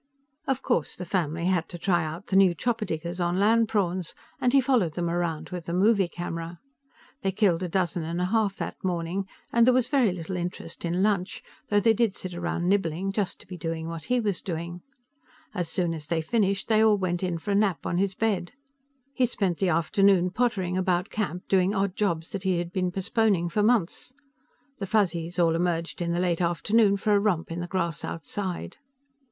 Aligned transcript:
Of 0.47 0.63
course, 0.63 0.95
the 0.95 1.05
family 1.05 1.45
had 1.45 1.69
to 1.69 1.77
try 1.77 2.03
out 2.03 2.25
the 2.25 2.35
new 2.35 2.55
chopper 2.55 2.85
diggers 2.85 3.19
on 3.19 3.39
land 3.39 3.69
prawns, 3.69 4.15
and 4.39 4.51
he 4.51 4.59
followed 4.59 4.95
them 4.95 5.11
around 5.11 5.51
with 5.51 5.67
the 5.67 5.73
movie 5.75 6.07
camera. 6.07 6.59
They 7.21 7.31
killed 7.31 7.61
a 7.61 7.69
dozen 7.69 8.01
and 8.01 8.19
a 8.19 8.25
half 8.25 8.55
that 8.55 8.83
morning, 8.83 9.27
and 9.53 9.63
there 9.67 9.75
was 9.75 9.89
very 9.89 10.11
little 10.11 10.35
interest 10.35 10.85
in 10.85 11.03
lunch, 11.03 11.43
though 11.69 11.79
they 11.79 11.93
did 11.93 12.15
sit 12.15 12.33
around 12.33 12.67
nibbling, 12.67 13.11
just 13.11 13.39
to 13.41 13.45
be 13.47 13.57
doing 13.57 13.87
what 13.89 14.05
he 14.05 14.19
was 14.19 14.41
doing. 14.41 14.81
As 15.53 15.69
soon 15.69 15.93
as 15.93 16.07
they 16.07 16.23
finished, 16.23 16.67
they 16.67 16.83
all 16.83 16.97
went 16.97 17.21
in 17.21 17.37
for 17.37 17.51
a 17.51 17.55
nap 17.55 17.85
on 17.85 17.99
his 17.99 18.15
bed. 18.15 18.53
He 19.13 19.27
spent 19.27 19.59
the 19.59 19.69
afternoon 19.69 20.31
pottering 20.31 20.79
about 20.79 21.11
camp 21.11 21.47
doing 21.47 21.75
odd 21.75 21.95
jobs 21.95 22.31
that 22.31 22.41
he 22.41 22.57
had 22.57 22.73
been 22.73 22.91
postponing 22.91 23.49
for 23.49 23.61
months. 23.61 24.13
The 24.79 24.87
Fuzzies 24.87 25.37
all 25.37 25.53
emerged 25.55 26.01
in 26.01 26.09
the 26.09 26.19
late 26.19 26.41
afternoon 26.41 26.97
for 26.97 27.13
a 27.13 27.19
romp 27.19 27.51
in 27.51 27.59
the 27.59 27.67
grass 27.67 28.03
outside. 28.03 28.77